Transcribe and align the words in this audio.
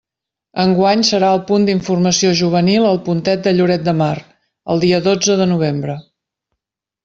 Enguany 0.61 1.03
serà 1.09 1.29
al 1.33 1.41
Punt 1.51 1.67
d'Informació 1.67 2.31
Juvenil 2.41 2.89
El 2.93 2.99
Puntet 3.09 3.45
de 3.49 3.55
Lloret 3.61 3.87
de 3.91 3.95
Mar, 4.01 4.11
el 4.75 4.85
dia 4.87 5.03
dotze 5.11 5.41
de 5.45 5.49
novembre. 5.57 6.03